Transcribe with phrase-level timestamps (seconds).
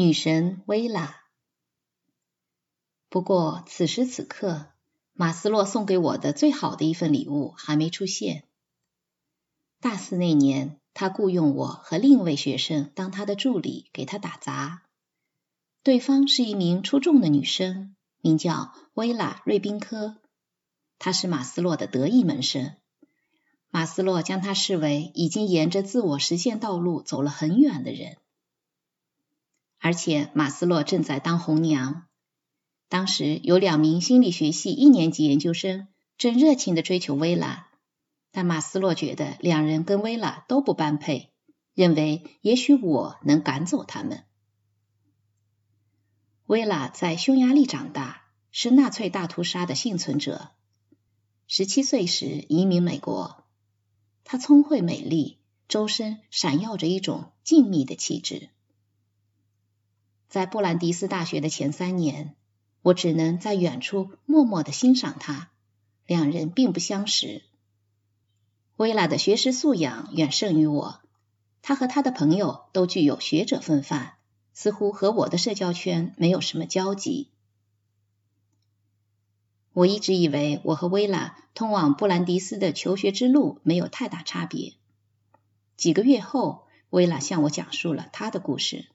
[0.00, 1.20] 女神薇拉。
[3.10, 4.68] 不过此时此刻，
[5.12, 8.44] 马斯洛送给我的最好的一份礼物还没出现。
[9.78, 14.84] 大四那年，他雇佣我和另一位学生当他的助理，给他打杂。
[15.82, 20.16] 对方是一名出众的女生，名叫薇拉·瑞宾科，
[20.98, 22.74] 她是马斯洛的得意门生。
[23.68, 28.16] 马斯洛将她视为已经沿着自我实现道路走了很远的人，
[29.80, 32.06] 而且马斯洛正在当红娘。
[32.88, 35.88] 当时有两名心理学系一年级研究生
[36.18, 37.68] 正热情的追求薇拉，
[38.30, 41.32] 但马斯洛觉得两人跟薇拉都不般配，
[41.74, 44.24] 认为也许我能赶走他们。
[46.46, 50.50] 薇拉在匈牙利长大，是纳粹大屠杀的幸存者，
[51.46, 53.44] 十七岁时移民美国。
[54.24, 55.38] 她聪慧美丽，
[55.68, 58.50] 周身闪耀着一种静谧的气质。
[60.30, 62.36] 在布兰迪斯大学的前三年，
[62.82, 65.50] 我只能在远处默默的欣赏他，
[66.06, 67.42] 两人并不相识。
[68.76, 71.00] 薇拉的学识素养远胜于我，
[71.62, 74.12] 她和她的朋友都具有学者风范，
[74.54, 77.28] 似乎和我的社交圈没有什么交集。
[79.72, 84.74] 我一直以为我和薇拉通往布兰迪斯的求学之路没有太大差别。
[85.76, 88.86] 几个月后，薇拉向我讲述了她的故事。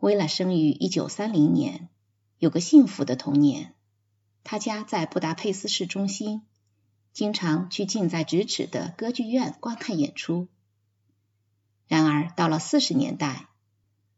[0.00, 1.88] 薇拉生于一九三零年，
[2.38, 3.74] 有个幸福的童年。
[4.44, 6.42] 她家在布达佩斯市中心，
[7.12, 10.46] 经常去近在咫尺的歌剧院观看演出。
[11.88, 13.48] 然而，到了四十年代，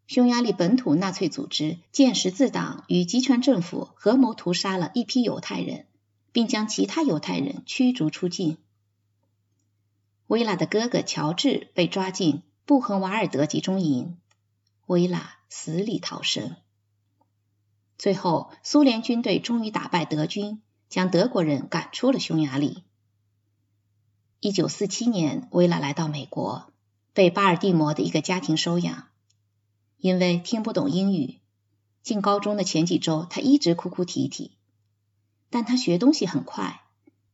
[0.06, 5.86] 匈牙利本土纳粹组织剑十字党与集权政府合谋屠杀了一批犹太人，
[6.30, 8.58] 并将其他犹太人驱逐出境。
[10.26, 14.18] 薇拉的哥哥乔治被抓进布痕瓦尔德集中营，
[14.86, 16.56] 薇拉死里逃生。
[17.98, 22.84] 最后，苏联军队终于打败德军，将德国人赶出了匈牙利。
[24.38, 26.72] 一九四七年，薇拉来到美国，
[27.12, 29.08] 被巴尔的摩的一个家庭收养。
[29.98, 31.40] 因为听不懂英语，
[32.02, 34.52] 进高中的前几周，他一直哭哭啼啼。
[35.50, 36.80] 但他学东西很快，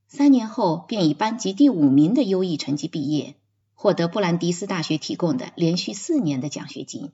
[0.09, 3.37] 三年后便以班级第五名的优异成绩毕业，
[3.75, 7.13] 获得布兰迪斯大学提供的连续四年的奖学金。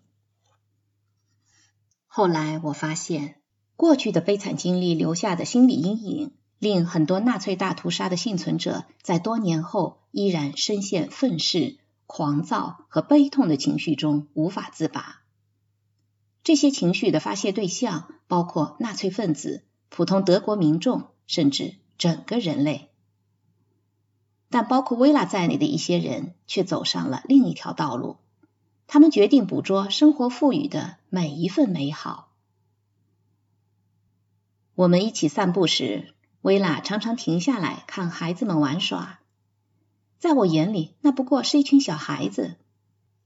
[2.14, 3.36] 后来我发现，
[3.74, 15.22] 过去的悲惨经历留下的心理阴影，令很多纳粹大屠杀的幸存者在多年后依然深陷愤世、狂躁和悲痛的情绪中无法自拔。
[16.44, 22.90] 这些情绪的发泄对象包括纳粹分子、普通德国民众，甚至整个人类。
[24.50, 28.18] 但包括薇拉在内的一些人却走上了另一条道路。
[28.92, 32.28] 他们决定捕捉生活赋予的每一份美好。
[34.74, 39.20] 我们一起散步时，薇拉常常停下来看孩子们玩耍。
[40.18, 42.56] 在我眼里，那不过是一群小孩子，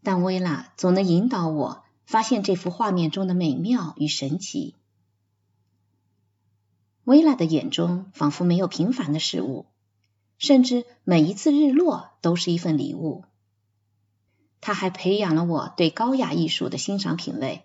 [0.05, 1.83] 但薇拉总能引导我。
[2.05, 4.77] 发现这幅画面中的美妙与神奇。
[7.03, 9.67] 薇拉的眼中仿佛没有平凡的事物，
[10.39, 13.25] 甚至每一次日落都是一份礼物。
[14.67, 17.63] 他还培养了我对高雅艺术的欣赏品味，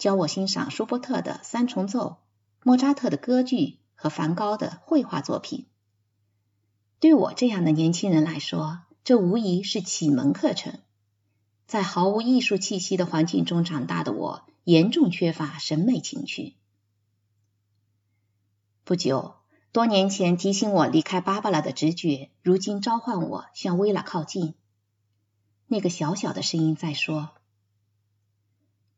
[0.00, 2.16] 教我欣赏舒伯特的三重奏、
[2.64, 5.66] 莫扎特的歌剧和梵高的绘画作品。
[6.98, 10.80] 对我这样的年轻人来说，这无疑是启蒙课程。
[11.68, 16.56] 在毫无艺术气息的环境中长大的我，严重缺乏审美情趣。
[18.82, 19.36] 不久，
[19.70, 24.54] 多年前提醒我离开芭芭拉的直觉，如今召唤我向薇拉靠近。
[25.68, 27.30] 那个小小的声音在说：“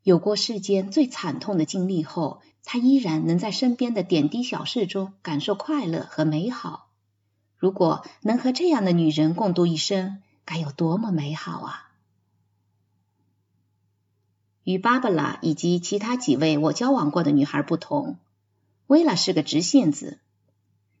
[0.03, 6.87] 有过世间最惨痛的经历后，才依然能在身边的点滴小事中感受快乐和美好。
[7.57, 11.91] 如果能和这样的女人共度一生，该有多么美好啊！”
[14.63, 18.17] 与芭芭拉以及其他几位我交往过的女孩不同，
[18.87, 20.19] 薇拉是个直性子。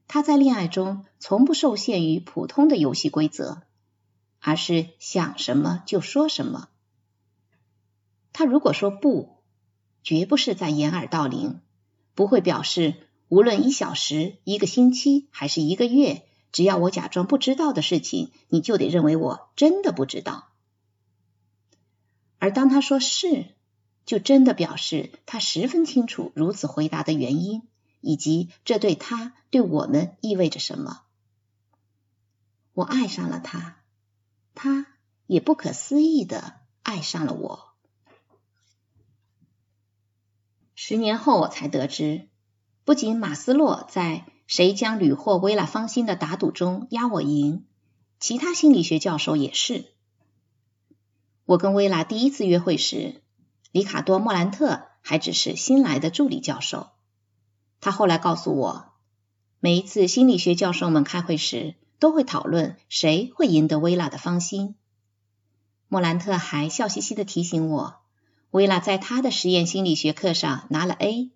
[0.07, 3.61] 她在恋爱中从不受限于普通的游戏规则，
[4.41, 6.67] 而是想什么就说什么。
[8.33, 9.37] 他如果说不，
[10.03, 11.61] 绝不是在掩耳盗铃，
[12.15, 12.95] 不会表示
[13.29, 20.49] 无论一小时、一个星期还是一个月，只要我假装不知道的事情，你就得认为我真的不知道。
[22.39, 23.45] 而当他说是，
[24.05, 27.61] 就真的表示他十分清楚如此回答的原因，
[27.99, 31.01] 以及这对他对我们意味着什么。
[32.73, 33.80] 我爱上了他，
[34.53, 34.87] 他
[35.27, 37.69] 也不可思议的爱上了我。
[40.75, 42.27] 十年后我才得知，
[42.83, 47.65] 不仅马斯洛在谁将屡获薇拉芳心的打赌中压我赢，
[48.19, 49.85] 其他心理学教授也是。
[51.45, 53.21] 我跟薇拉第一次约会时，
[53.71, 56.89] 里卡多·莫兰特还只是新来的助理教授。
[57.79, 58.93] 他后来告诉我，
[59.59, 64.73] 每一次心理学教授们开会时，都会讨论谁会赢得薇拉的芳心。
[65.87, 68.01] 莫兰特还笑嘻嘻的提醒我，
[68.49, 71.29] 薇拉在他的实验心理学课上拿了 A，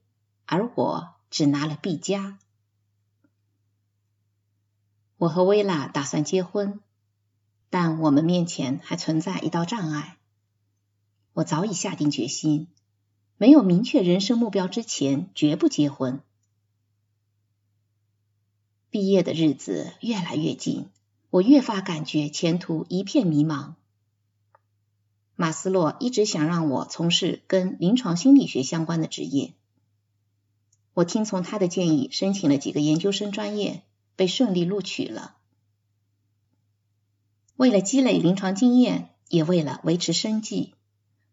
[0.48, 2.40] 而我只拿了 B 加。
[5.18, 6.80] 我和薇拉打算结婚。
[7.70, 10.18] 但我们面前还存在一道障碍。
[11.34, 12.70] 我早已下定决心，
[13.38, 16.22] 没有明确人生目标之前，绝不结婚。
[18.95, 20.86] 毕业的日子越来越近，
[21.30, 23.74] 我越发感觉前途一片迷茫。
[25.36, 29.51] 马斯洛一直想让我从事跟临床心理学相关的职业，
[30.94, 33.83] 我听从他的建议，申请了几个研究生专业，
[34.15, 35.36] 被顺利录取了。
[37.57, 40.74] 为了积累临床经验，也为了维持生计，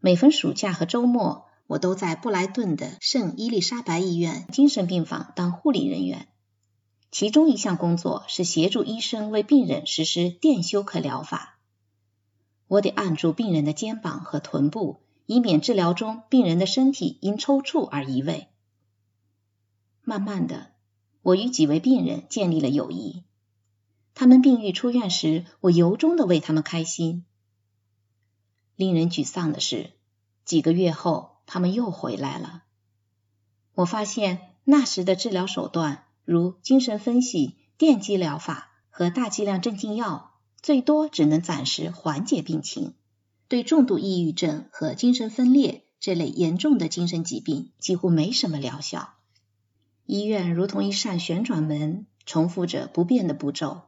[0.00, 6.26] 每逢暑假和周末，我都在布莱顿的圣伊丽莎白医院精神病房当护理人员。
[7.12, 11.58] 其中一项工作是协助医生为病人实施电休克疗法。
[12.68, 18.48] 我得按住病人的肩膀和臀部，以免治疗中病人的身体因抽搐而移位。
[20.00, 20.72] 慢慢的，
[21.20, 23.24] 我与几位病人建立了友谊。
[24.14, 27.26] 他们病愈出院时，我由衷的为他们开心。
[28.74, 29.90] 令人沮丧的是，
[30.46, 32.62] 几个月后，他们又回来了。
[33.74, 42.94] 我发现那时的治疗手段，如精神分析、电击疗法和大剂量镇静药，最多只能暂时缓解病情，
[43.48, 49.14] 对重度抑郁症和精神分裂这类严重的精神疾病几乎没什么疗效。
[50.04, 53.82] 医院如同一扇旋转门，重复着不变的步骤。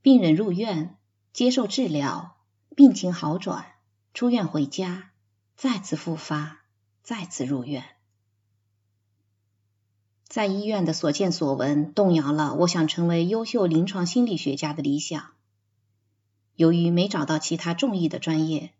[0.00, 0.96] 病人入院
[1.32, 2.36] 接受治疗，
[2.76, 3.66] 病情好转，
[4.14, 5.10] 出院回家，
[5.56, 6.62] 再次复发，
[7.02, 7.84] 再次入院。
[10.32, 15.34] 在医院的所见所闻动摇了我想成为优秀临床心理学家的理想。
[16.54, 18.72] 由于没找到其他中意的专业，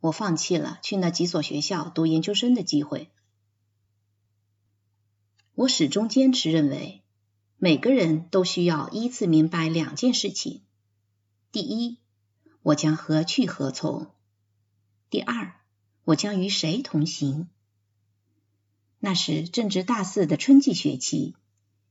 [0.00, 3.08] 我放弃了去那几所学校读研究生的机会。
[5.54, 7.02] 我始终坚持认为，
[7.56, 10.60] 每个人都需要依次明白两件事情。
[11.50, 11.96] 第一，
[12.60, 14.08] 我将何去何从？
[15.08, 15.54] 第二，
[16.04, 17.48] 我将与谁同行？
[19.00, 21.34] 那时正值大四的春季学期，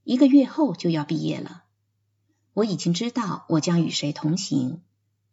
[0.04, 1.63] 一个月后就要毕业了。
[2.54, 4.81] 我已经知道我将与谁同行，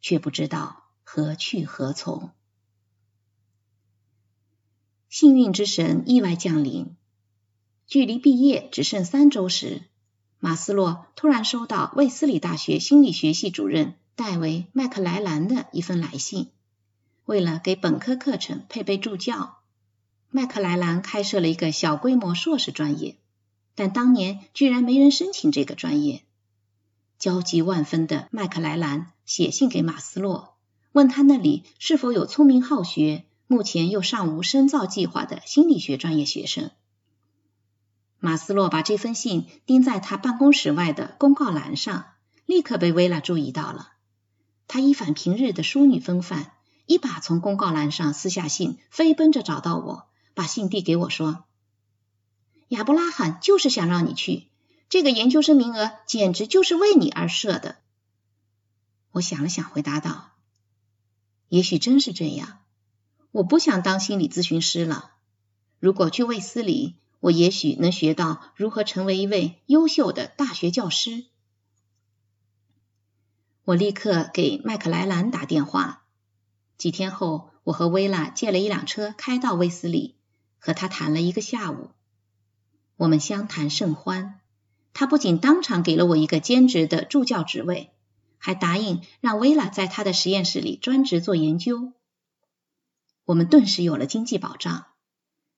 [0.00, 2.30] 却不知道何去何从。
[5.08, 6.96] 幸运之神意外降临，
[7.86, 9.82] 距离毕业只剩三周时，
[10.38, 13.94] 马斯洛突然收到卫斯理大学心理学系主任。
[14.16, 16.52] 戴维·麦克莱兰的一份来信。
[17.24, 19.53] 为了给本科课程配备助教，
[20.36, 23.14] 麦克莱兰开设了一个小规模硕士专业，
[23.76, 26.24] 但当年居然没人申请这个专业。
[27.20, 30.56] 焦急万分的麦克莱兰写信给马斯洛，
[30.90, 36.72] 问他那里是否有聪明好学、目前又尚无深造计划的心理学专业学生。
[38.18, 42.06] 马斯洛把这封信钉在他办公室外的公告栏上，
[42.44, 43.92] 立刻被薇拉注意到了。
[44.66, 46.50] 他一反平日的淑女风范，
[46.86, 51.44] 一把从公告栏上撕下信，飞奔着找到我，把信递给我说
[52.68, 54.48] ：“亚伯拉罕就是想让你去，
[54.88, 57.76] 这个研究生名额简直就是为你而设的。”
[59.12, 60.32] 我想了想，回答道
[61.48, 62.58] ：“也许真是这样。
[63.30, 65.12] 我不想当心理咨询师了。
[65.78, 71.26] 如果去卫斯理，我也许能学到如何成为一位优秀的大学教师。”
[73.64, 76.04] 我立刻给麦克莱兰打电话。
[76.76, 80.16] 几天后，我和薇拉借了一辆车，开到威斯里，
[80.64, 81.90] 和他谈了一个下午。
[82.96, 84.40] 我们相谈甚欢。
[84.94, 87.92] 他不仅当场给了我一个兼职的助教职位，
[88.38, 91.92] 还答应让薇拉在他的实验室里专职做研究。
[93.26, 94.86] 我们顿时有了经济保障。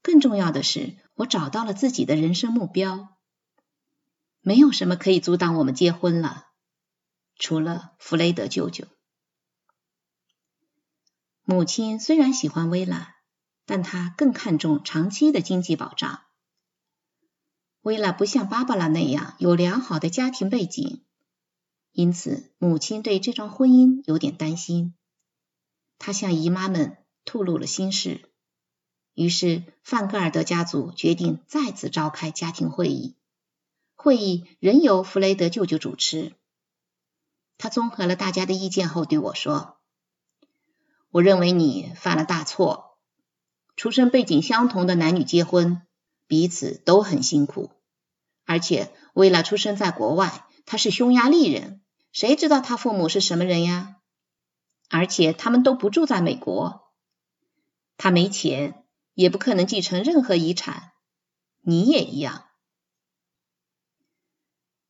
[0.02, 3.16] 更重要的是，我找到了自己的人生目标。
[4.40, 6.48] 没有什么可以阻挡我们结婚了。
[7.38, 8.86] 除了弗雷德舅舅，
[11.44, 13.15] 母亲虽然喜欢薇拉，
[13.66, 16.20] 但她更看重长期的经济保障。
[17.82, 21.02] 薇拉不像芭芭拉那样有良好的家庭背景，
[21.92, 24.94] 因此母亲对这桩婚姻有点担心。
[25.98, 28.28] 她向姨妈们吐露了心事，
[29.14, 33.14] 于是范格尔德家族决定再次召开家庭会议，
[33.94, 36.34] 会议仍由弗雷德舅舅主持。
[37.56, 39.78] 他综合了大家的意见后对我说
[41.10, 42.85] ：“我认为你犯了大错。
[43.76, 45.82] 出身背景相同的男女结婚，
[46.26, 47.70] 彼此都很辛苦。
[48.44, 53.96] 而且为了出生在国外，他是匈牙利人，谁知道他父母是什么人呀？
[54.88, 56.92] 而且他们都不住在美国。
[57.98, 60.92] 他没钱，也不可能继承任何遗产。
[61.60, 62.44] 你也一样。”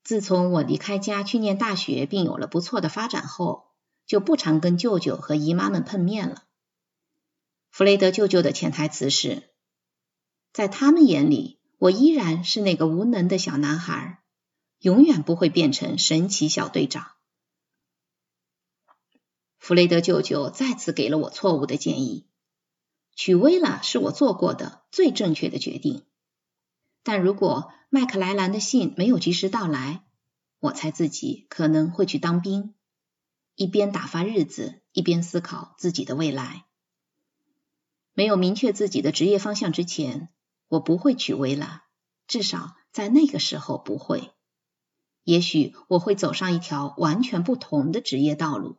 [0.04, 3.72] 自从我离开家去念大学，并有了不错的发展后，
[4.06, 6.44] 就不常跟舅舅和姨妈们碰面了。
[7.76, 9.50] 弗雷德舅舅的潜台词是，
[10.54, 14.22] 在他们眼里，我依然是那个无能的小男孩，
[14.78, 17.06] 永远不会变成神奇小队长。
[19.58, 22.26] 弗雷德舅舅再次给了我错误的建议，
[23.14, 26.06] 娶薇拉是我做过的最正确的决定。
[27.02, 30.02] 但如果麦克莱兰的信没有及时到来，
[30.60, 32.72] 我猜自己可能会去当兵，
[33.54, 36.65] 一边打发日子，一边思考自己的未来。
[38.16, 40.30] 没有明确自己的职业方向之前，
[40.68, 41.84] 我不会娶薇拉，
[42.26, 44.30] 至少在那个时候不会。
[45.22, 48.78] 也许我会走上一条完全不同的职业道路。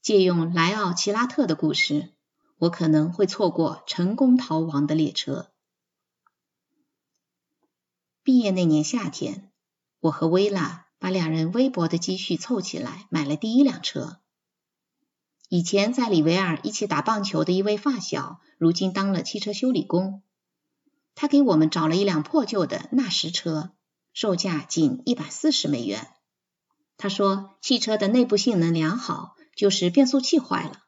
[0.00, 2.14] 借用莱奥齐拉特的故事，
[2.58, 5.50] 我可能会错过成功逃亡的列车。
[8.22, 9.50] 毕业那年夏天，
[9.98, 14.20] 我和薇拉把两人微薄的积蓄凑起来，买了第一辆车。
[15.48, 20.22] 以前在里维尔一起打棒球的一位发小，如今当了汽车修理工。
[21.14, 23.70] 他给我们找了一辆破旧的纳什车，
[24.12, 26.08] 售价仅一百四十美元。
[26.96, 30.82] 他说汽车的内部性能良好，就是变速器坏了。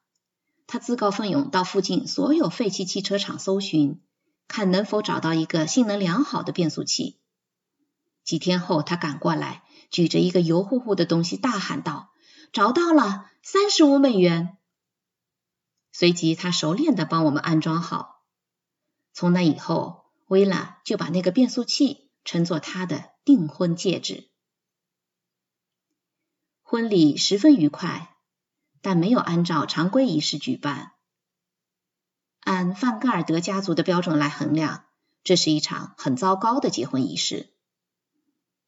[0.67, 4.00] 他自告奋勇到附近所有废弃汽车厂搜寻，
[4.47, 7.19] 看能否找到一个性能良好的变速器。
[8.25, 12.10] 几天后，他赶过来，举着一个油乎乎的东西，大喊道
[12.52, 14.57] ：“找到了，三十五美元！”
[15.92, 18.25] 随即，他熟练的帮我们安装好。
[19.12, 24.28] 从那以后，薇拉就把那个变速器称作他的订婚戒指。
[26.62, 28.16] 婚礼十分愉快，
[28.80, 30.92] 但没有按照常规仪式举办。
[32.40, 34.85] 按范格尔德家族的标准来衡量，
[35.25, 37.52] 这是一场很糟糕的结婚仪式。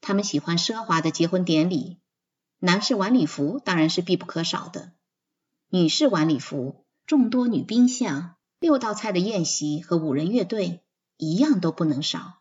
[0.00, 2.01] 他们喜欢奢华的结婚典礼，
[2.64, 4.92] 男士晚礼服当然是必不可少的。
[5.68, 10.80] 女士晚礼服、众多女宾相、六道菜的宴席和五人乐队，
[11.16, 12.38] 一样都不能少。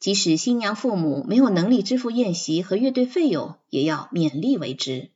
[0.00, 5.12] 即使新娘父母没有能力支付宴席和乐队费用，也要勉力为之。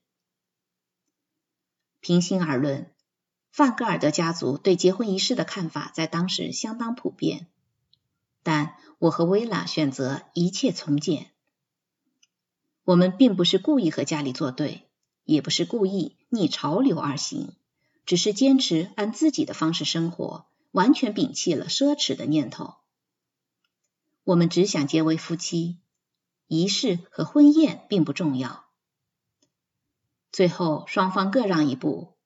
[1.98, 2.94] 平心而论，
[3.50, 7.48] 范格尔德家族对结婚仪式的看法在当时相当普遍，
[8.44, 11.32] 但我和薇拉选择一切从简。
[12.90, 14.82] 我们并不是故意和家里作对，
[15.22, 17.52] 也不是故意逆潮流而行，
[18.04, 22.74] 只是坚持按自己的方式生活，完全摒弃了奢侈的念头。
[24.24, 25.78] 我们只想结为夫妻，
[26.48, 28.64] 仪式和婚宴并不重要。
[30.32, 32.16] 最后，双方各让一步，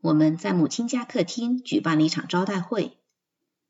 [0.00, 2.98] 我们在母亲家客厅举办了一场招待会，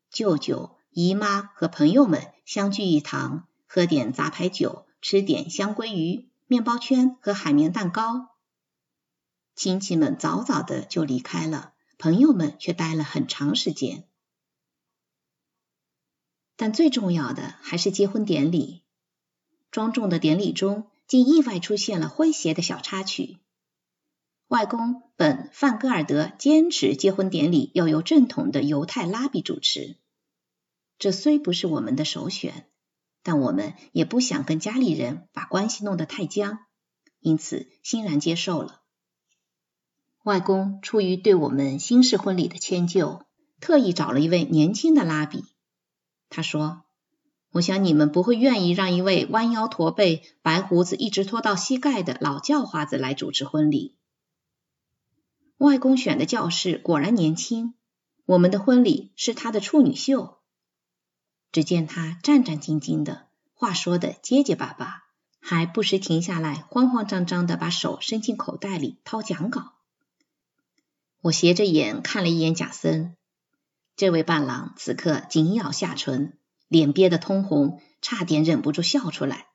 [0.09, 4.86] 舅舅、姨妈和朋友们相聚一堂，喝点杂牌酒。
[5.09, 8.35] 吃点香鲑鱼、面包圈和海绵蛋糕，
[9.55, 14.05] 亲戚们早早的就离开了，朋友们却待了很长时间。
[16.57, 18.83] 但最重要的还是结婚典礼。
[19.71, 23.37] 庄重的典礼中，竟意外出现了诙谐的小插曲。
[24.47, 29.95] 外公本范戈尔德坚持结婚典礼要由正统的犹太拉比主持，
[30.99, 32.69] 这虽不是我们的首选。
[33.27, 36.59] 但我们也不想跟家里人把关系弄得太僵，
[37.19, 38.83] 因此欣然接受了。
[40.23, 43.25] 外公出于对我们新式婚礼的迁就，
[43.59, 45.43] 特意找了一位年轻的拉比。
[46.29, 46.85] 他说
[47.51, 53.97] ：“我想你们不会愿意让一位弯腰驼背、白胡子一直拖到膝盖的老叫花子来主持婚礼。”
[55.59, 57.73] 外公选的教室果然年轻，
[58.25, 60.36] 我们的婚礼是他的处女秀。
[61.51, 65.03] 只见他战战兢兢的，话说的结结巴巴，
[65.39, 69.73] 还不时停下来，慌慌张张的把手伸进口袋里掏讲稿。
[71.21, 73.15] 我斜着眼看了一眼贾森，
[73.95, 76.37] 这位伴郎此刻紧咬下唇，
[76.67, 79.47] 脸憋得通红，差点忍不住笑出来。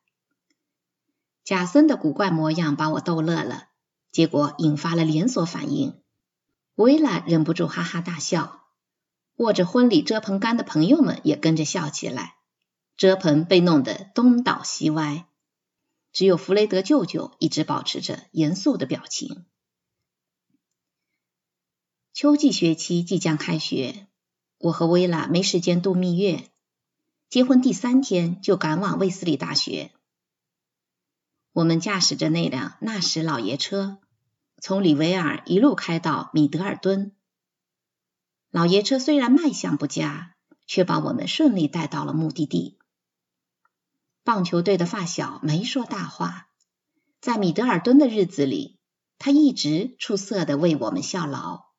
[1.45, 3.69] 贾森的古怪模样把我逗乐了，
[4.11, 6.01] 结果引发了连锁反应。
[6.75, 8.62] 薇拉忍不住哈哈大笑。
[9.43, 12.37] 握着婚礼遮棚杆的朋友们也跟着笑起来，
[12.97, 15.27] 遮棚被弄得东倒西歪。
[16.13, 19.45] 只有弗雷德舅舅一直保持着严肃的表情。
[22.13, 24.07] 秋季学期即将开学，
[24.59, 26.51] 我和薇拉没时间度蜜月，
[27.29, 29.91] 结婚第三天就赶往卫斯理大学。
[31.53, 33.99] 我们驾驶着那辆纳什老爷车，
[34.61, 37.11] 从里维尔一路开到米德尔顿。
[38.53, 40.35] 老爷车虽然卖相不佳，
[40.67, 42.79] 却把我们顺利带到了目的地。
[44.25, 46.49] 棒球队的发小没说大话，
[47.23, 48.79] 在米德尔顿的日子里，
[49.17, 51.72] 他一直出色的为我们效劳。